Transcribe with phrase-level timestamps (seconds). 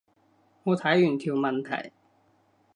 [0.63, 1.91] 我睇完條問題